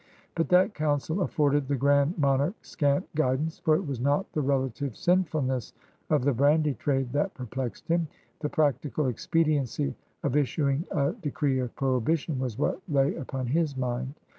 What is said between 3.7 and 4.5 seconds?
it was not the